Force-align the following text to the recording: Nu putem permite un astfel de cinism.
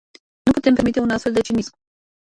Nu 0.45 0.51
putem 0.51 0.73
permite 0.75 0.99
un 0.99 1.09
astfel 1.09 1.33
de 1.33 1.41
cinism. 1.41 1.71